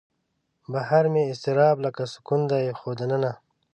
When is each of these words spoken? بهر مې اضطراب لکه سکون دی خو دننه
بهر 0.71 1.03
مې 1.13 1.23
اضطراب 1.31 1.77
لکه 1.85 2.03
سکون 2.13 2.41
دی 2.51 2.65
خو 2.79 2.89
دننه 2.99 3.31